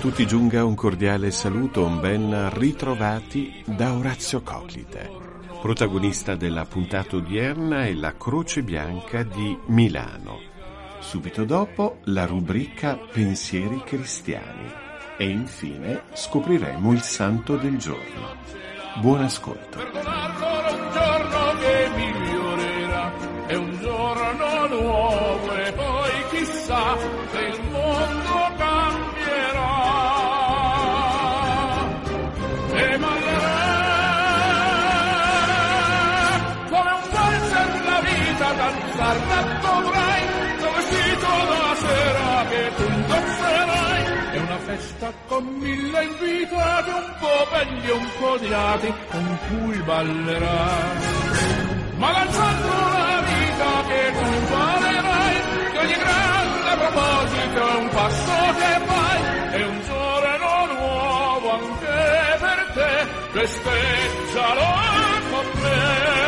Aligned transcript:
tutti 0.00 0.26
giunga 0.28 0.64
un 0.64 0.76
cordiale 0.76 1.32
saluto, 1.32 1.84
un 1.84 1.98
ben 1.98 2.50
ritrovati 2.54 3.62
da 3.64 3.94
Orazio 3.94 4.42
Coclite, 4.42 5.10
protagonista 5.60 6.36
della 6.36 6.64
puntata 6.64 7.16
odierna 7.16 7.84
è 7.84 7.92
la 7.94 8.14
Croce 8.16 8.62
Bianca 8.62 9.24
di 9.24 9.58
Milano. 9.66 10.38
Subito 11.00 11.44
dopo 11.44 11.98
la 12.04 12.26
rubrica 12.26 12.96
Pensieri 12.96 13.82
cristiani 13.84 14.70
e 15.16 15.28
infine 15.28 16.02
scopriremo 16.12 16.92
il 16.92 17.02
santo 17.02 17.56
del 17.56 17.76
giorno. 17.76 18.36
Buon 19.00 19.22
ascolto. 19.22 19.78
è 23.46 23.54
un 23.54 23.78
giorno 23.80 24.66
nuovo 24.68 25.56
e 25.56 25.72
poi 25.72 26.10
chissà 26.30 26.96
danzar 39.08 39.46
dovrai, 39.64 40.22
come 40.60 40.76
vestito 40.76 41.30
la 41.52 41.74
sera 41.84 42.46
che 42.50 42.62
tu 42.76 42.82
indosserai. 42.82 44.02
È 44.32 44.38
una 44.38 44.58
festa 44.58 45.12
con 45.28 45.44
mille 45.44 46.02
invitati, 46.04 46.90
un 46.90 47.10
po' 47.20 47.46
belli 47.50 47.90
un 47.90 48.08
po' 48.18 48.32
odiati, 48.32 48.94
con 49.10 49.38
cui 49.48 49.78
ballerai. 49.82 50.96
Ma 51.96 52.10
lanciando 52.12 52.68
la 52.68 53.20
vita 53.30 53.70
che 53.88 54.02
tu 54.18 54.30
valerai, 54.52 55.36
che 55.72 55.78
ogni 55.78 55.98
grande 56.04 56.70
proposito 56.82 57.68
è 57.68 57.76
un 57.76 57.88
passo 57.88 58.36
che 58.58 58.72
fai, 58.90 59.20
è 59.50 59.64
un 59.64 59.80
giorno 59.88 60.50
nuovo 60.74 61.50
anche 61.50 62.36
per 62.44 62.60
te, 62.74 62.92
festeggialo 63.32 64.68
con 65.30 65.46
me. 65.62 66.27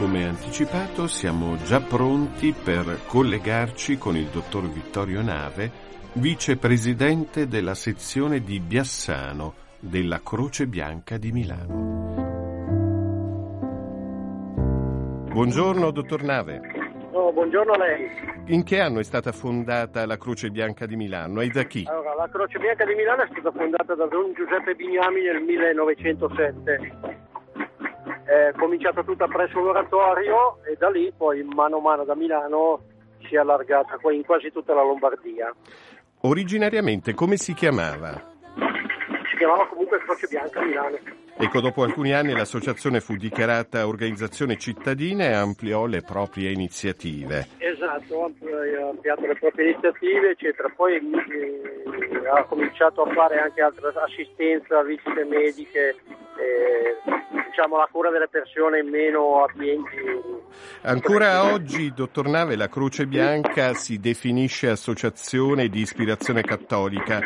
Come 0.00 0.24
anticipato 0.26 1.06
siamo 1.06 1.56
già 1.62 1.78
pronti 1.78 2.54
per 2.54 3.00
collegarci 3.06 3.98
con 3.98 4.16
il 4.16 4.28
dottor 4.28 4.66
Vittorio 4.66 5.20
Nave, 5.20 5.70
vicepresidente 6.14 7.46
della 7.46 7.74
sezione 7.74 8.40
di 8.40 8.60
Biassano 8.60 9.52
della 9.78 10.22
Croce 10.24 10.66
Bianca 10.66 11.18
di 11.18 11.32
Milano. 11.32 11.74
Buongiorno, 15.32 15.90
dottor 15.90 16.22
Nave. 16.22 16.60
No, 17.12 17.30
buongiorno 17.34 17.72
a 17.72 17.76
lei. 17.76 18.08
In 18.46 18.64
che 18.64 18.80
anno 18.80 19.00
è 19.00 19.04
stata 19.04 19.32
fondata 19.32 20.06
la 20.06 20.16
Croce 20.16 20.48
Bianca 20.48 20.86
di 20.86 20.96
Milano 20.96 21.42
e 21.42 21.48
da 21.48 21.64
chi? 21.64 21.84
Allora, 21.86 22.14
la 22.14 22.28
Croce 22.30 22.58
Bianca 22.58 22.86
di 22.86 22.94
Milano 22.94 23.24
è 23.24 23.28
stata 23.32 23.50
fondata 23.50 23.94
da 23.94 24.06
Don 24.06 24.32
Giuseppe 24.32 24.74
Bignami 24.74 25.20
nel 25.20 25.42
1907. 25.42 27.19
È 28.30 28.52
cominciata 28.56 29.02
tutta 29.02 29.26
presso 29.26 29.58
l'oratorio 29.58 30.62
e 30.62 30.76
da 30.78 30.88
lì 30.88 31.12
poi 31.16 31.42
mano 31.42 31.78
a 31.78 31.80
mano 31.80 32.04
da 32.04 32.14
Milano 32.14 32.78
si 33.26 33.34
è 33.34 33.38
allargata 33.38 33.98
in 34.12 34.24
quasi 34.24 34.52
tutta 34.52 34.72
la 34.72 34.84
Lombardia. 34.84 35.52
Originariamente 36.20 37.12
come 37.12 37.36
si 37.36 37.54
chiamava? 37.54 38.22
Si 39.28 39.36
chiamava 39.36 39.66
comunque 39.66 39.98
Croce 40.04 40.28
Bianca 40.28 40.62
Milano. 40.62 40.96
Ecco, 41.38 41.60
dopo 41.60 41.82
alcuni 41.82 42.12
anni 42.12 42.32
l'associazione 42.32 43.00
fu 43.00 43.16
dichiarata 43.16 43.88
organizzazione 43.88 44.56
cittadina 44.58 45.24
e 45.24 45.32
ampliò 45.32 45.86
le 45.86 46.02
proprie 46.02 46.52
iniziative. 46.52 47.48
Esatto, 47.58 48.26
ha 48.26 48.88
ampliato 48.90 49.26
le 49.26 49.34
proprie 49.40 49.70
iniziative, 49.70 50.30
eccetera. 50.30 50.68
Poi 50.68 50.94
eh, 50.94 52.28
ha 52.32 52.44
cominciato 52.44 53.02
a 53.02 53.12
fare 53.12 53.40
anche 53.40 53.60
altra 53.60 53.90
assistenza, 54.04 54.84
visite 54.84 55.24
mediche, 55.24 55.96
eh, 56.40 56.96
diciamo 57.46 57.76
la 57.76 57.88
cura 57.90 58.10
delle 58.10 58.28
persone 58.28 58.82
meno 58.82 59.44
abbienti. 59.44 59.96
Ancora 60.82 61.52
oggi, 61.52 61.92
dottor 61.92 62.26
Nave, 62.28 62.56
la 62.56 62.68
Croce 62.68 63.06
Bianca 63.06 63.74
si 63.74 64.00
definisce 64.00 64.68
associazione 64.68 65.68
di 65.68 65.80
ispirazione 65.80 66.42
cattolica, 66.42 67.20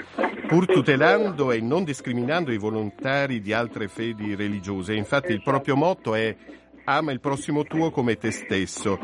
pur 0.47 0.67
tutelando 0.67 1.53
e 1.53 1.61
non 1.61 1.85
discriminando 1.85 2.53
i 2.53 2.59
volontari 2.59 3.41
di 3.41 3.53
altre 3.53 3.89
fedi 3.89 4.35
religiose. 4.35 4.95
Infatti 4.95 5.33
il 5.33 5.43
proprio 5.43 5.77
motto 5.77 6.15
è 6.15 6.35
ama 6.85 7.13
il 7.13 7.21
prossimo 7.21 7.65
tuo 7.65 7.91
come 7.91 8.17
te 8.17 8.31
stesso 8.31 8.99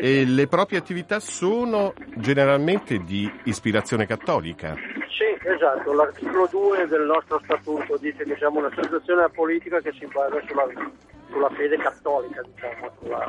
e 0.00 0.24
le 0.24 0.46
proprie 0.46 0.78
attività 0.78 1.20
sono 1.20 1.94
generalmente 2.16 2.98
di 2.98 3.30
ispirazione 3.44 4.06
cattolica. 4.06 4.74
Sì, 4.74 5.48
esatto, 5.48 5.92
l'articolo 5.92 6.46
2 6.50 6.86
del 6.86 7.06
nostro 7.06 7.40
statuto 7.42 7.96
dice 7.96 8.24
che 8.24 8.36
siamo 8.36 8.58
un'associazione 8.58 9.28
politica 9.30 9.80
che 9.80 9.92
si 9.98 10.06
basa 10.06 10.40
sulla, 10.46 10.66
sulla 11.30 11.48
fede 11.50 11.76
cattolica, 11.78 12.42
diciamo, 12.42 12.92
sulla... 13.00 13.26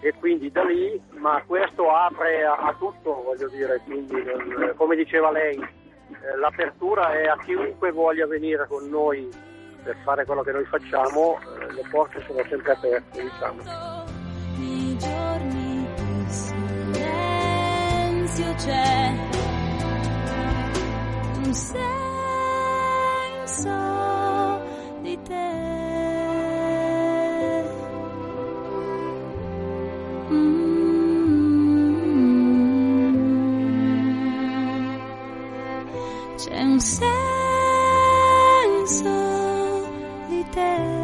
e 0.00 0.12
quindi 0.18 0.50
da 0.50 0.64
lì, 0.64 1.00
ma 1.18 1.42
questo 1.46 1.90
apre 1.90 2.44
a, 2.44 2.54
a 2.54 2.74
tutto, 2.78 3.22
voglio 3.22 3.48
dire, 3.48 3.80
quindi 3.84 4.16
come 4.74 4.96
diceva 4.96 5.30
lei, 5.30 5.56
eh, 5.56 6.36
l'apertura 6.38 7.12
è 7.12 7.26
a 7.26 7.38
chiunque 7.44 7.92
voglia 7.92 8.26
venire 8.26 8.66
con 8.66 8.88
noi 8.88 9.28
per 9.82 9.96
fare 10.04 10.24
quello 10.24 10.42
che 10.42 10.52
noi 10.52 10.64
facciamo, 10.64 11.38
eh, 11.38 11.72
le 11.72 11.82
porte 11.90 12.22
sono 12.26 12.42
sempre 12.48 12.72
aperte, 12.72 13.22
diciamo. 13.22 13.62
I 14.56 14.96
giorni 14.98 15.86
silenzio 16.28 17.34
c'è 18.54 19.12
un 21.44 21.54
senso 21.54 21.86
di 25.02 25.18
te. 25.22 25.67
Di 40.58 40.97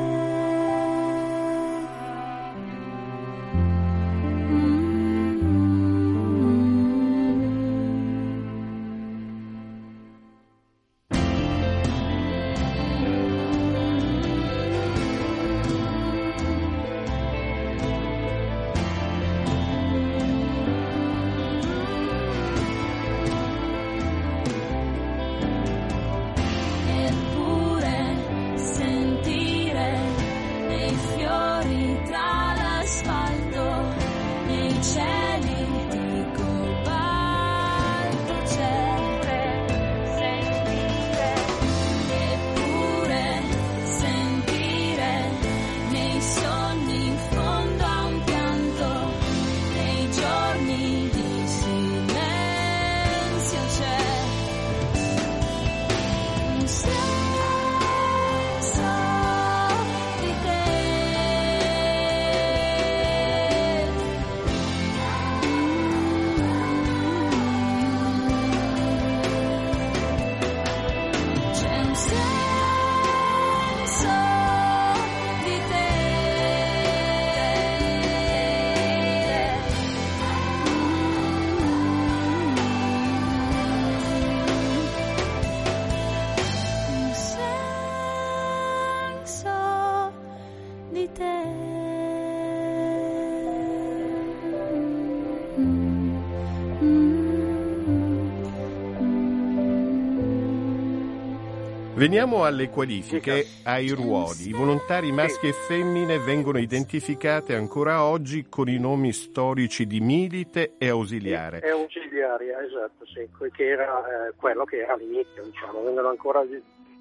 Veniamo 102.04 102.44
alle 102.44 102.68
qualifiche, 102.68 103.46
ai 103.64 103.88
ruoli. 103.88 104.48
I 104.48 104.52
volontari 104.52 105.10
maschi 105.10 105.48
e 105.48 105.54
femmine 105.54 106.18
vengono 106.18 106.58
identificati 106.58 107.54
ancora 107.54 108.04
oggi 108.04 108.44
con 108.46 108.68
i 108.68 108.78
nomi 108.78 109.10
storici 109.14 109.86
di 109.86 110.00
milite 110.00 110.74
e 110.76 110.90
ausiliare. 110.90 111.60
È 111.60 111.70
ausiliaria, 111.70 112.62
esatto, 112.62 113.06
sì, 113.06 113.26
che 113.52 113.64
era 113.66 114.28
eh, 114.28 114.34
quello 114.36 114.64
che 114.64 114.82
era 114.82 114.92
all'inizio, 114.92 115.44
diciamo, 115.44 115.82
vengono 115.82 116.10
ancora 116.10 116.44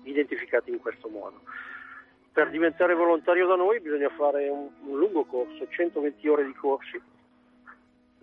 identificati 0.03 0.69
in 0.69 0.79
questo 0.79 1.09
modo. 1.09 1.41
Per 2.31 2.49
diventare 2.49 2.93
volontario 2.93 3.45
da 3.45 3.55
noi 3.55 3.81
bisogna 3.81 4.09
fare 4.15 4.47
un, 4.47 4.69
un 4.87 4.97
lungo 4.97 5.25
corso, 5.25 5.67
120 5.67 6.27
ore 6.29 6.45
di 6.45 6.53
corsi 6.53 7.01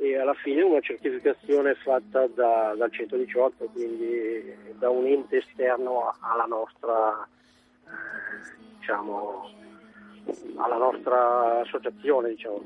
e 0.00 0.17
alla 0.17 0.32
fine 0.32 0.62
una 0.62 0.81
certificazione 0.81 1.75
fatta 1.75 2.26
da, 2.26 2.75
dal 2.75 2.91
118, 2.91 3.67
quindi 3.67 4.56
da 4.79 4.88
un 4.88 5.05
ente 5.05 5.37
esterno 5.37 6.14
alla 6.20 6.44
nostra, 6.44 7.29
eh, 7.85 8.70
diciamo, 8.79 9.50
alla 10.56 10.79
nostra 10.79 11.61
associazione. 11.61 12.31
Diciamo 12.31 12.62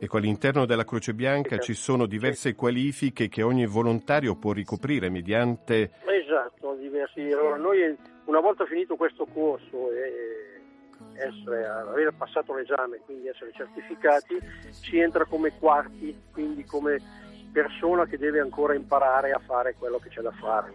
Ecco, 0.00 0.16
all'interno 0.18 0.66
della 0.66 0.84
Croce 0.84 1.14
Bianca 1.14 1.58
ci 1.58 1.74
sono 1.74 2.06
diverse 2.06 2.54
qualifiche 2.54 3.28
che 3.28 3.42
ogni 3.42 3.66
volontario 3.66 4.36
può 4.36 4.52
ricoprire 4.52 5.10
mediante... 5.10 5.90
Esatto, 6.04 6.76
diversi. 6.76 7.22
Allora, 7.22 7.56
noi 7.56 7.96
una 8.26 8.38
volta 8.38 8.64
finito 8.66 8.94
questo 8.94 9.26
corso 9.26 9.90
e 9.90 10.57
essere, 11.18 11.66
aver 11.66 12.14
passato 12.16 12.54
l'esame, 12.54 13.00
quindi 13.04 13.28
essere 13.28 13.52
certificati, 13.52 14.38
si 14.70 14.98
entra 14.98 15.24
come 15.24 15.52
quarti, 15.58 16.16
quindi 16.32 16.64
come 16.64 17.00
persona 17.52 18.06
che 18.06 18.18
deve 18.18 18.40
ancora 18.40 18.74
imparare 18.74 19.32
a 19.32 19.40
fare 19.44 19.74
quello 19.78 19.98
che 19.98 20.08
c'è 20.08 20.20
da 20.20 20.32
fare. 20.32 20.72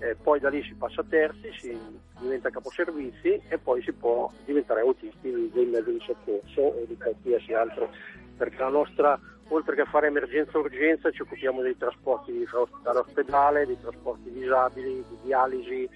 Eh, 0.00 0.14
poi 0.14 0.38
da 0.38 0.48
lì 0.48 0.62
si 0.62 0.74
passa 0.74 1.00
a 1.00 1.04
terzi, 1.08 1.50
si 1.58 1.76
diventa 2.20 2.50
caposervizi 2.50 3.40
e 3.48 3.58
poi 3.58 3.82
si 3.82 3.92
può 3.92 4.30
diventare 4.44 4.80
autisti 4.80 5.50
dei 5.52 5.66
mezzi 5.66 5.92
di 5.92 6.02
soccorso 6.04 6.60
o 6.60 6.84
di 6.86 6.96
qualsiasi 6.96 7.52
altro, 7.52 7.90
perché 8.36 8.58
la 8.58 8.68
nostra, 8.68 9.18
oltre 9.48 9.74
che 9.74 9.80
a 9.80 9.86
fare 9.86 10.06
emergenza-urgenza, 10.06 11.10
ci 11.10 11.22
occupiamo 11.22 11.62
dei 11.62 11.76
trasporti 11.76 12.46
dall'ospedale, 12.82 13.66
dei 13.66 13.80
trasporti 13.80 14.30
disabili, 14.30 15.04
di 15.08 15.18
dialisi, 15.24 15.88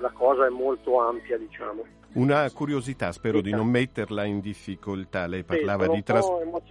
la 0.00 0.10
cosa 0.10 0.46
è 0.46 0.50
molto 0.50 0.98
ampia 1.00 1.36
diciamo. 1.38 1.84
Una 2.12 2.50
curiosità, 2.50 3.12
spero 3.12 3.40
di 3.40 3.52
non 3.52 3.68
metterla 3.68 4.24
in 4.24 4.40
difficoltà. 4.40 5.26
Lei 5.28 5.44
parlava 5.44 5.84
sì, 5.84 5.90
di 5.92 6.02
trasporto. 6.02 6.62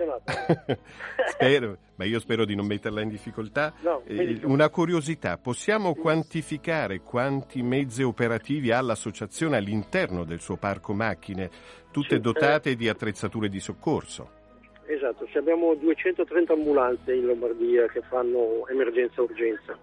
spero, 1.28 1.78
ma 1.96 2.04
io 2.04 2.20
spero 2.20 2.44
di 2.44 2.56
non 2.56 2.66
metterla 2.66 3.00
in 3.00 3.08
difficoltà. 3.08 3.74
No, 3.80 4.02
eh, 4.06 4.42
una 4.44 4.68
curiosità, 4.70 5.38
possiamo 5.38 5.96
quantificare 5.96 7.00
quanti 7.04 7.62
mezzi 7.62 8.04
operativi 8.04 8.72
ha 8.72 8.82
l'associazione 8.82 9.56
all'interno 9.56 10.26
del 10.26 10.42
suo 10.42 10.58
parco 10.58 10.94
macchine, 10.94 11.50
tutte 11.90 12.16
sì, 12.16 12.22
dotate 12.22 12.72
eh, 12.72 12.76
di 12.76 12.90
attrezzature 12.90 13.48
di 13.48 13.62
soccorso? 13.62 14.38
Esatto, 14.88 15.26
abbiamo 15.36 15.74
230 15.76 16.52
ambulanze 16.52 17.14
in 17.14 17.28
Lombardia 17.28 17.86
che 17.88 18.02
fanno 18.10 18.68
emergenza-urgenza, 18.68 19.78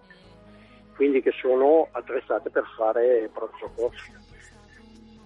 quindi 0.97 1.21
che 1.21 1.31
sono 1.39 1.87
attrezzate 1.91 2.49
per 2.49 2.65
fare 2.75 3.29
pronto 3.31 3.55
soccorso. 3.59 4.11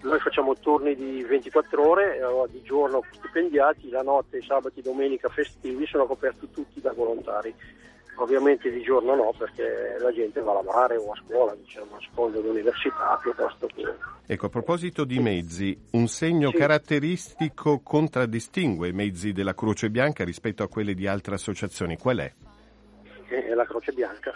Noi 0.02 0.18
facciamo 0.18 0.54
turni 0.56 0.94
di 0.94 1.22
24 1.22 1.88
ore, 1.88 2.18
eh, 2.18 2.50
di 2.50 2.62
giorno 2.62 3.02
stipendiati, 3.12 3.88
la 3.88 4.02
notte, 4.02 4.42
sabati, 4.42 4.82
domenica, 4.82 5.28
festivi 5.28 5.86
sono 5.86 6.06
coperti 6.06 6.50
tutti 6.50 6.80
da 6.80 6.92
volontari. 6.92 7.54
Ovviamente 8.16 8.70
di 8.70 8.82
giorno 8.82 9.14
no, 9.14 9.32
perché 9.38 9.96
la 9.98 10.12
gente 10.12 10.40
va 10.40 10.50
a 10.50 10.54
lavorare 10.54 10.96
o 10.96 11.12
a 11.12 11.20
scuola, 11.24 11.54
diciamo, 11.54 11.96
a 11.96 12.00
seconda 12.00 12.40
dell'università 12.40 13.18
piuttosto 13.22 13.66
che. 13.68 13.94
Ecco, 14.26 14.46
a 14.46 14.48
proposito 14.50 15.04
di 15.04 15.18
mezzi, 15.18 15.78
un 15.92 16.06
segno 16.08 16.50
Sì. 16.50 16.56
caratteristico 16.56 17.80
contraddistingue 17.80 18.88
i 18.88 18.92
mezzi 18.92 19.32
della 19.32 19.54
Croce 19.54 19.88
Bianca 19.88 20.24
rispetto 20.24 20.62
a 20.62 20.68
quelli 20.68 20.94
di 20.94 21.06
altre 21.06 21.36
associazioni. 21.36 21.96
Qual 21.96 22.18
è? 22.18 22.32
è 23.28 23.54
la 23.54 23.64
Croce 23.64 23.92
Bianca. 23.92 24.32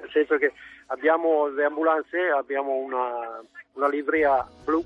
Nel 0.00 0.10
senso 0.10 0.36
che 0.36 0.52
abbiamo 0.86 1.48
le 1.48 1.64
ambulanze, 1.64 2.28
abbiamo 2.30 2.74
una, 2.74 3.42
una 3.74 3.88
livrea 3.88 4.46
blu, 4.64 4.84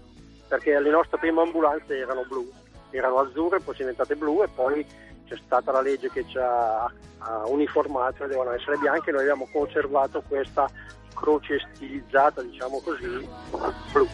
perché 0.48 0.78
le 0.78 0.90
nostre 0.90 1.18
prime 1.18 1.40
ambulanze 1.42 1.96
erano 1.96 2.24
blu, 2.26 2.48
erano 2.90 3.18
azzurre, 3.18 3.60
poi 3.60 3.74
sono 3.74 3.90
diventate 3.90 4.16
blu 4.16 4.42
e 4.42 4.48
poi 4.48 4.86
c'è 5.26 5.36
stata 5.44 5.72
la 5.72 5.80
legge 5.80 6.10
che 6.10 6.24
ci 6.26 6.38
ha, 6.38 6.84
ha 6.84 7.46
uniformato 7.46 8.24
e 8.24 8.28
devono 8.28 8.52
essere 8.52 8.76
bianche, 8.76 9.10
noi 9.10 9.22
abbiamo 9.22 9.48
conservato 9.50 10.22
questa 10.28 10.68
croce 11.14 11.58
stilizzata, 11.74 12.42
diciamo 12.42 12.80
così, 12.80 13.28
blu. 13.92 14.06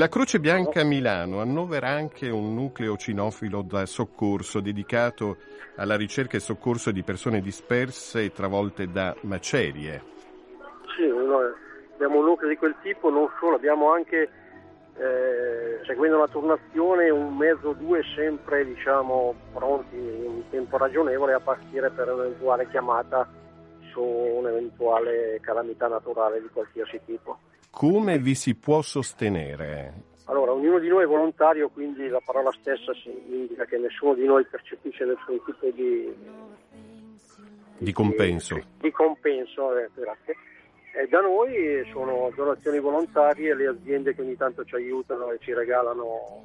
La 0.00 0.08
Croce 0.08 0.40
Bianca 0.40 0.82
Milano 0.82 1.42
annovera 1.42 1.88
anche 1.88 2.30
un 2.30 2.54
nucleo 2.54 2.96
cinofilo 2.96 3.60
da 3.60 3.84
soccorso 3.84 4.60
dedicato 4.60 5.36
alla 5.76 5.94
ricerca 5.94 6.38
e 6.38 6.40
soccorso 6.40 6.90
di 6.90 7.02
persone 7.02 7.42
disperse 7.42 8.24
e 8.24 8.32
travolte 8.32 8.90
da 8.90 9.14
macerie. 9.24 10.02
Sì, 10.96 11.06
noi 11.06 11.52
abbiamo 11.92 12.20
un 12.20 12.24
nucleo 12.24 12.48
di 12.48 12.56
quel 12.56 12.76
tipo, 12.80 13.10
non 13.10 13.28
solo, 13.38 13.56
abbiamo 13.56 13.92
anche 13.92 14.30
eh, 14.96 15.84
seguendo 15.84 16.16
la 16.16 16.28
turnazione 16.28 17.10
un 17.10 17.36
mezzo 17.36 17.68
o 17.68 17.74
due 17.74 18.00
sempre 18.14 18.64
diciamo, 18.64 19.34
pronti 19.52 19.96
in 19.96 20.44
tempo 20.48 20.78
ragionevole 20.78 21.34
a 21.34 21.40
partire 21.40 21.90
per 21.90 22.10
un'eventuale 22.10 22.70
chiamata 22.70 23.28
su 23.92 24.00
un'eventuale 24.00 25.40
calamità 25.42 25.88
naturale 25.88 26.40
di 26.40 26.48
qualsiasi 26.50 26.98
tipo. 27.04 27.38
Come 27.80 28.18
vi 28.18 28.34
si 28.34 28.56
può 28.56 28.82
sostenere? 28.82 29.92
Allora, 30.26 30.52
ognuno 30.52 30.78
di 30.78 30.88
noi 30.88 31.04
è 31.04 31.06
volontario, 31.06 31.70
quindi 31.70 32.08
la 32.08 32.20
parola 32.22 32.52
stessa 32.60 32.92
significa 32.92 33.64
che 33.64 33.78
nessuno 33.78 34.12
di 34.12 34.26
noi 34.26 34.44
percepisce 34.44 35.06
nessun 35.06 35.42
tipo 35.46 35.66
di, 35.74 36.14
Di 37.78 37.92
compenso. 37.92 38.56
Di, 38.56 38.64
di 38.82 38.90
compenso, 38.90 39.74
eh, 39.78 39.88
grazie. 39.94 40.36
Eh, 40.94 41.08
da 41.08 41.22
noi 41.22 41.88
sono 41.90 42.30
donazioni 42.36 42.80
volontarie, 42.80 43.54
le 43.54 43.68
aziende 43.68 44.14
che 44.14 44.20
ogni 44.20 44.36
tanto 44.36 44.62
ci 44.66 44.74
aiutano 44.74 45.30
e 45.30 45.38
ci 45.38 45.54
regalano, 45.54 46.44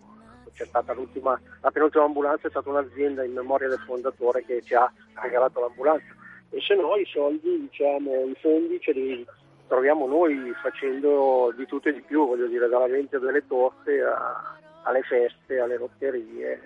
c'è 0.54 0.64
stata 0.64 0.94
l'ultima, 0.94 1.38
la 1.60 1.70
penultima 1.70 2.06
ambulanza 2.06 2.48
è 2.48 2.50
stata 2.50 2.70
un'azienda 2.70 3.26
in 3.26 3.34
memoria 3.34 3.68
del 3.68 3.84
fondatore 3.86 4.46
che 4.46 4.62
ci 4.62 4.74
ha 4.74 4.90
regalato 5.16 5.60
l'ambulanza 5.60 6.16
e 6.52 6.62
se 6.62 6.76
no 6.76 6.96
i 6.96 7.06
soldi, 7.06 7.68
diciamo, 7.68 8.24
i 8.24 8.36
fondi 8.40 8.80
ce 8.80 8.94
li 8.94 9.26
troviamo 9.68 10.08
noi 10.08 10.54
facendo 10.62 11.54
di 11.56 11.66
tutto 11.66 11.90
e 11.90 11.94
di 11.94 12.02
più, 12.02 12.28
voglio 12.28 12.48
dire, 12.48 12.68
dalla 12.68 12.88
vendita 12.88 13.20
delle 13.20 13.46
torte 13.48 14.02
a- 14.02 14.58
alle 14.84 15.02
feste, 15.02 15.60
alle 15.60 15.78
lotterie, 15.78 16.60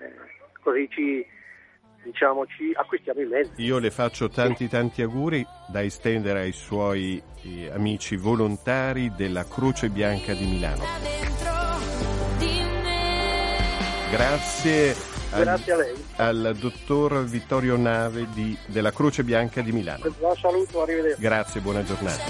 così 0.62 0.88
ci, 0.90 1.26
diciamo, 2.02 2.46
ci 2.46 2.72
acquistiamo 2.74 3.20
i 3.20 3.26
mezzi. 3.26 3.62
Io 3.62 3.78
le 3.78 3.90
faccio 3.90 4.28
tanti 4.28 4.68
tanti 4.68 5.02
auguri 5.02 5.44
da 5.68 5.82
estendere 5.82 6.40
ai 6.40 6.52
suoi 6.52 7.22
eh, 7.42 7.70
amici 7.70 8.16
volontari 8.16 9.12
della 9.16 9.44
Croce 9.44 9.88
Bianca 9.88 10.32
di 10.34 10.44
Milano. 10.46 10.82
me. 14.62 15.09
Grazie 15.32 15.72
al, 15.72 15.78
a 15.80 15.82
lei. 15.82 15.94
al 16.16 16.56
dottor 16.58 17.24
Vittorio 17.24 17.76
Nave 17.76 18.26
di- 18.32 18.56
della 18.66 18.90
Croce 18.92 19.22
Bianca 19.24 19.60
di 19.62 19.72
Milano. 19.72 20.02
Un 20.04 20.36
saluto, 20.36 20.82
arrivederci. 20.82 21.20
Grazie, 21.20 21.60
buona 21.60 21.82
giornata. 21.84 22.22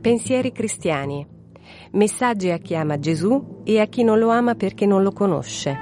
Pensieri 0.00 0.52
cristiani. 0.52 1.26
Messaggi 1.92 2.50
a 2.50 2.58
chi 2.58 2.76
ama 2.76 3.00
Gesù 3.00 3.62
e 3.64 3.80
a 3.80 3.86
chi 3.86 4.04
non 4.04 4.20
lo 4.20 4.30
ama 4.30 4.54
perché 4.54 4.86
non 4.86 5.02
lo 5.02 5.10
conosce. 5.10 5.76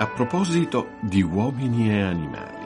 A 0.00 0.06
proposito 0.08 0.88
di 1.02 1.22
uomini 1.22 1.90
e 1.90 2.00
animali. 2.00 2.56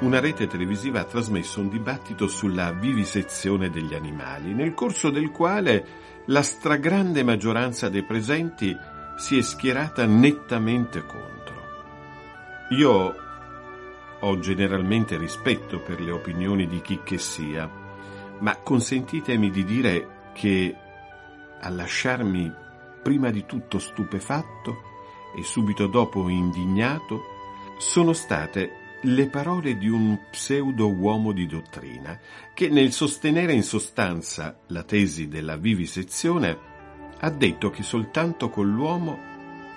Una 0.00 0.18
rete 0.18 0.48
televisiva 0.48 1.00
ha 1.00 1.04
trasmesso 1.04 1.60
un 1.60 1.68
dibattito 1.68 2.26
sulla 2.26 2.72
vivisezione 2.72 3.70
degli 3.70 3.94
animali, 3.94 4.52
nel 4.54 4.74
corso 4.74 5.10
del 5.10 5.30
quale 5.30 5.86
la 6.26 6.42
stragrande 6.42 7.22
maggioranza 7.22 7.88
dei 7.88 8.02
presenti 8.02 8.76
si 9.16 9.38
è 9.38 9.42
schierata 9.42 10.04
nettamente 10.04 11.00
contro. 11.06 11.35
Io 12.70 13.14
ho 14.18 14.38
generalmente 14.40 15.16
rispetto 15.16 15.78
per 15.78 16.00
le 16.00 16.10
opinioni 16.10 16.66
di 16.66 16.80
chi 16.82 17.00
che 17.04 17.16
sia, 17.16 17.70
ma 18.40 18.56
consentitemi 18.56 19.50
di 19.50 19.64
dire 19.64 20.30
che 20.32 20.74
a 21.60 21.68
lasciarmi 21.68 22.52
prima 23.02 23.30
di 23.30 23.46
tutto 23.46 23.78
stupefatto 23.78 24.82
e 25.36 25.44
subito 25.44 25.86
dopo 25.86 26.28
indignato 26.28 27.22
sono 27.78 28.12
state 28.12 28.98
le 29.02 29.28
parole 29.28 29.76
di 29.76 29.88
un 29.88 30.18
pseudo 30.32 30.90
uomo 30.90 31.30
di 31.30 31.46
dottrina 31.46 32.18
che 32.52 32.68
nel 32.68 32.90
sostenere 32.90 33.52
in 33.52 33.62
sostanza 33.62 34.58
la 34.68 34.82
tesi 34.82 35.28
della 35.28 35.56
vivisezione 35.56 36.58
ha 37.20 37.30
detto 37.30 37.70
che 37.70 37.84
soltanto 37.84 38.48
con 38.48 38.68
l'uomo 38.68 39.18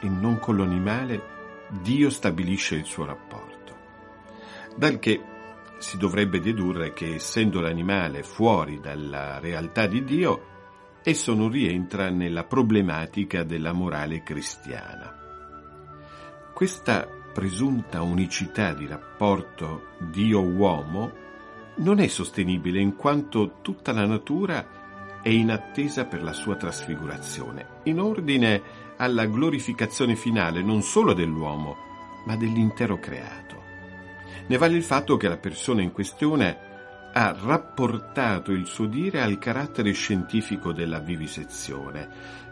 e 0.01 0.09
non 0.09 0.39
con 0.39 0.57
l'animale 0.57 1.37
Dio 1.69 2.09
stabilisce 2.09 2.75
il 2.75 2.85
suo 2.85 3.05
rapporto. 3.05 3.77
Dal 4.75 4.99
che 4.99 5.21
si 5.77 5.97
dovrebbe 5.97 6.39
dedurre 6.39 6.93
che 6.93 7.15
essendo 7.15 7.61
l'animale 7.61 8.23
fuori 8.23 8.79
dalla 8.79 9.39
realtà 9.39 9.87
di 9.87 10.03
Dio, 10.03 10.45
esso 11.03 11.33
non 11.33 11.49
rientra 11.49 12.09
nella 12.09 12.43
problematica 12.43 13.43
della 13.43 13.71
morale 13.71 14.23
cristiana. 14.23 15.15
Questa 16.53 17.07
presunta 17.33 18.01
unicità 18.01 18.73
di 18.73 18.85
rapporto 18.85 19.91
Dio-uomo 19.99 21.27
non 21.75 21.99
è 21.99 22.07
sostenibile 22.07 22.81
in 22.81 22.95
quanto 22.95 23.59
tutta 23.61 23.93
la 23.93 24.05
natura 24.05 25.21
è 25.21 25.29
in 25.29 25.51
attesa 25.51 26.05
per 26.05 26.23
la 26.23 26.33
sua 26.33 26.55
trasfigurazione, 26.55 27.81
in 27.83 27.99
ordine 27.99 28.61
alla 28.99 29.25
glorificazione 29.25 30.15
finale 30.15 30.61
non 30.61 30.81
solo 30.81 31.13
dell'uomo, 31.13 31.75
ma 32.25 32.35
dell'intero 32.35 32.99
creato. 32.99 33.63
Ne 34.47 34.57
vale 34.57 34.75
il 34.75 34.83
fatto 34.83 35.15
che 35.15 35.27
la 35.27 35.37
persona 35.37 35.81
in 35.81 35.91
questione 35.91 36.67
ha 37.13 37.35
rapportato 37.41 38.51
il 38.51 38.65
suo 38.65 38.85
dire 38.85 39.21
al 39.21 39.39
carattere 39.39 39.93
scientifico 39.93 40.73
della 40.73 40.99
vivisezione, 40.99 42.07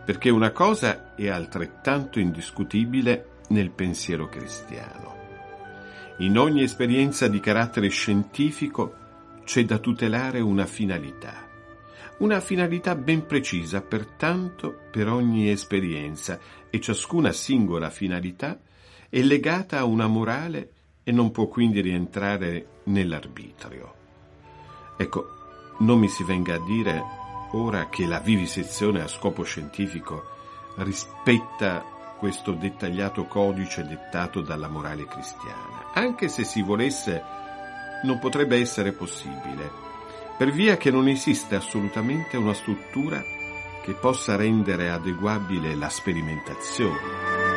perché 0.05 0.29
una 0.29 0.51
cosa 0.51 1.15
è 1.15 1.27
altrettanto 1.27 2.19
indiscutibile 2.19 3.41
nel 3.49 3.71
pensiero 3.71 4.29
cristiano. 4.29 5.15
In 6.19 6.37
ogni 6.37 6.63
esperienza 6.63 7.27
di 7.27 7.39
carattere 7.39 7.89
scientifico 7.89 8.93
c'è 9.43 9.65
da 9.65 9.77
tutelare 9.79 10.39
una 10.39 10.65
finalità. 10.65 11.46
Una 12.19 12.39
finalità 12.39 12.95
ben 12.95 13.27
precisa, 13.27 13.81
pertanto, 13.81 14.75
per 14.89 15.07
ogni 15.07 15.51
esperienza 15.51 16.39
e 16.69 16.81
ciascuna 16.81 17.31
singola 17.31 17.91
finalità 17.91 18.59
è 19.07 19.21
legata 19.21 19.77
a 19.77 19.85
una 19.85 20.07
morale 20.07 20.71
e 21.03 21.11
non 21.11 21.29
può 21.29 21.45
quindi 21.47 21.79
rientrare 21.79 22.81
nell'arbitrio. 22.85 23.93
Ecco, 24.97 25.25
non 25.79 25.99
mi 25.99 26.09
si 26.09 26.23
venga 26.23 26.55
a 26.55 26.65
dire 26.65 27.03
ora 27.51 27.87
che 27.87 28.07
la 28.07 28.19
vivisezione 28.19 29.01
a 29.01 29.07
scopo 29.07 29.43
scientifico 29.43 30.23
rispetta 30.77 31.83
questo 32.17 32.53
dettagliato 32.53 33.25
codice 33.25 33.85
dettato 33.85 34.41
dalla 34.41 34.67
morale 34.67 35.05
cristiana. 35.05 35.91
Anche 35.93 36.29
se 36.29 36.43
si 36.43 36.63
volesse, 36.63 37.23
non 38.03 38.17
potrebbe 38.17 38.59
essere 38.59 38.91
possibile, 38.91 39.71
per 40.37 40.51
via 40.51 40.77
che 40.77 40.91
non 40.91 41.07
esiste 41.07 41.55
assolutamente 41.55 42.37
una 42.37 42.53
struttura 42.53 43.23
che 43.81 43.93
possa 43.93 44.35
rendere 44.35 44.89
adeguabile 44.89 45.73
la 45.75 45.89
sperimentazione. 45.89 47.56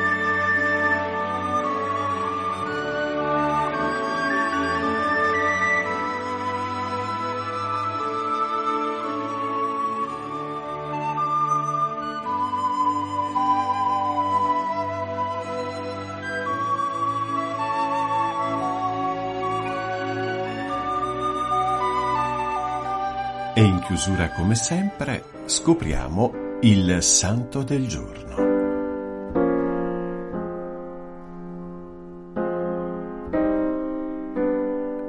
Chiusura, 24.00 24.30
come 24.30 24.54
sempre, 24.54 25.23
scopriamo 25.45 26.33
il 26.62 27.02
santo 27.02 27.62
del 27.62 27.87
giorno. 27.87 28.49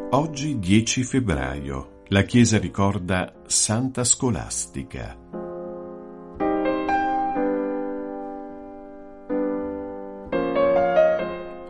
Oggi 0.09 0.59
10 0.59 1.03
febbraio 1.03 2.01
la 2.07 2.23
Chiesa 2.23 2.59
ricorda 2.59 3.33
Santa 3.45 4.03
Scolastica. 4.03 5.17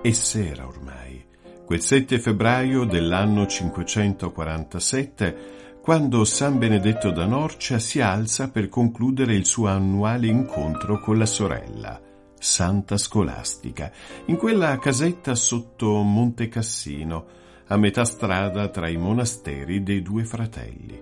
È 0.01 0.12
sera 0.12 0.66
ormai, 0.66 1.24
quel 1.66 1.82
7 1.82 2.20
febbraio 2.20 2.86
dell'anno 2.86 3.46
547, 3.46 5.60
quando 5.82 6.26
San 6.26 6.60
Benedetto 6.60 7.10
da 7.10 7.26
Norcia 7.26 7.80
si 7.80 8.02
alza 8.02 8.52
per 8.52 8.70
concludere 8.70 9.34
il 9.34 9.48
suo 9.48 9.66
annuale 9.66 10.28
incontro 10.28 11.00
con 11.00 11.18
la 11.18 11.26
sorella, 11.26 12.00
Santa 12.38 12.98
Scolastica, 12.98 13.92
in 14.26 14.38
quella 14.38 14.78
casetta 14.78 15.34
sotto 15.34 16.04
Monte 16.04 16.50
Cassino, 16.50 17.26
a 17.66 17.78
metà 17.78 18.06
strada 18.06 18.68
tra 18.68 18.90
i 18.90 18.98
monasteri 18.98 19.82
dei 19.82 20.04
due 20.04 20.24
fratelli. 20.24 21.02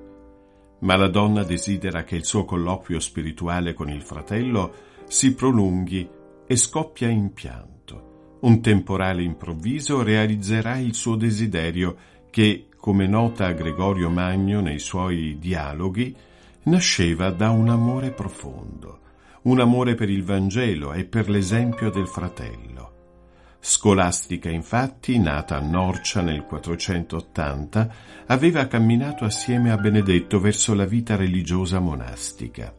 Ma 0.79 0.95
la 0.95 1.09
donna 1.09 1.43
desidera 1.43 2.05
che 2.05 2.15
il 2.15 2.23
suo 2.23 2.45
colloquio 2.45 3.01
spirituale 3.01 3.73
con 3.73 3.89
il 3.89 4.01
fratello 4.01 4.73
si 5.07 5.33
prolunghi 5.33 6.09
e 6.47 6.55
scoppia 6.55 7.09
in 7.09 7.33
pianto. 7.33 8.37
Un 8.41 8.61
temporale 8.61 9.23
improvviso 9.23 10.03
realizzerà 10.03 10.77
il 10.77 10.93
suo 10.93 11.17
desiderio 11.17 11.97
che 12.29 12.68
come 12.79 13.07
nota 13.07 13.51
Gregorio 13.51 14.09
Magno 14.09 14.61
nei 14.61 14.79
suoi 14.79 15.37
dialoghi, 15.39 16.15
nasceva 16.63 17.29
da 17.31 17.49
un 17.49 17.69
amore 17.69 18.11
profondo, 18.11 18.99
un 19.43 19.59
amore 19.59 19.95
per 19.95 20.09
il 20.09 20.23
Vangelo 20.23 20.93
e 20.93 21.05
per 21.05 21.29
l'esempio 21.29 21.89
del 21.89 22.07
fratello. 22.07 22.67
Scolastica, 23.59 24.49
infatti, 24.49 25.19
nata 25.19 25.57
a 25.57 25.59
Norcia 25.59 26.21
nel 26.21 26.43
480, 26.43 27.93
aveva 28.27 28.67
camminato 28.67 29.25
assieme 29.25 29.71
a 29.71 29.77
Benedetto 29.77 30.39
verso 30.39 30.73
la 30.73 30.85
vita 30.85 31.17
religiosa 31.17 31.79
monastica. 31.79 32.73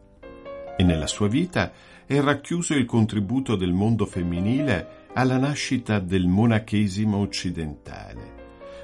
E 0.75 0.83
nella 0.83 1.05
sua 1.05 1.27
vita 1.27 1.71
è 2.07 2.19
racchiuso 2.19 2.73
il 2.73 2.85
contributo 2.85 3.55
del 3.55 3.73
mondo 3.73 4.07
femminile 4.07 5.09
alla 5.13 5.37
nascita 5.37 5.99
del 5.99 6.25
monachesimo 6.25 7.17
occidentale. 7.17 8.39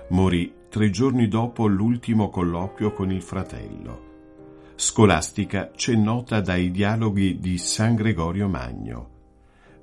Morì 0.10 0.54
tre 0.78 0.92
giorni 0.92 1.28
dopo 1.28 1.66
l'ultimo 1.66 2.30
colloquio 2.30 2.94
con 2.94 3.12
il 3.12 3.24
fratello. 3.24 4.74
Scolastica 4.76 5.72
c'è 5.72 5.96
nota 5.96 6.40
dai 6.40 6.70
dialoghi 6.70 7.40
di 7.40 7.58
San 7.58 7.96
Gregorio 7.96 8.48
Magno. 8.48 9.10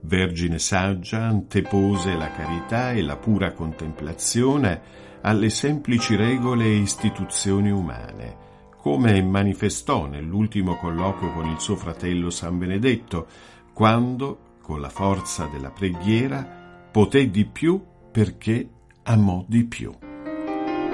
Vergine 0.02 0.60
saggia 0.60 1.24
antepose 1.24 2.14
la 2.14 2.30
carità 2.30 2.92
e 2.92 3.02
la 3.02 3.16
pura 3.16 3.50
contemplazione 3.54 4.80
alle 5.22 5.50
semplici 5.50 6.14
regole 6.14 6.66
e 6.66 6.76
istituzioni 6.76 7.72
umane, 7.72 8.36
come 8.78 9.20
manifestò 9.20 10.06
nell'ultimo 10.06 10.76
colloquio 10.76 11.32
con 11.32 11.48
il 11.48 11.58
suo 11.58 11.74
fratello 11.74 12.30
San 12.30 12.56
Benedetto, 12.56 13.26
quando, 13.72 14.58
con 14.62 14.80
la 14.80 14.90
forza 14.90 15.48
della 15.50 15.72
preghiera, 15.72 16.86
poté 16.92 17.30
di 17.30 17.46
più 17.46 17.82
perché 18.12 18.68
amò 19.02 19.44
di 19.48 19.64
più. 19.64 19.92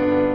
thank 0.01 0.25
you 0.25 0.30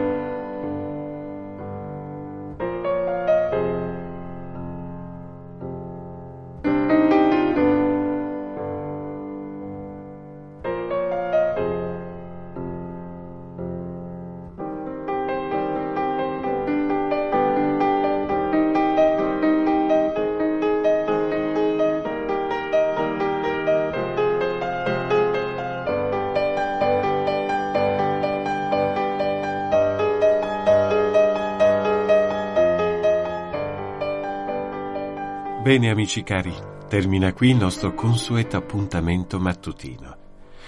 Bene 35.66 35.90
amici 35.90 36.22
cari, 36.22 36.54
termina 36.88 37.34
qui 37.34 37.50
il 37.50 37.56
nostro 37.56 37.96
consueto 37.96 38.56
appuntamento 38.56 39.40
mattutino. 39.40 40.16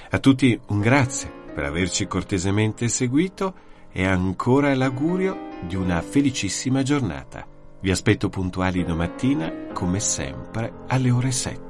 A 0.09 0.17
tutti 0.17 0.59
un 0.69 0.79
grazie 0.79 1.31
per 1.53 1.65
averci 1.65 2.07
cortesemente 2.07 2.87
seguito 2.87 3.53
e 3.91 4.07
ancora 4.07 4.73
l'augurio 4.73 5.49
di 5.67 5.75
una 5.75 6.01
felicissima 6.01 6.81
giornata. 6.81 7.45
Vi 7.79 7.91
aspetto 7.91 8.29
puntuali 8.29 8.83
domattina, 8.83 9.67
come 9.71 9.99
sempre, 9.99 10.73
alle 10.87 11.11
ore 11.11 11.29
7. 11.29 11.66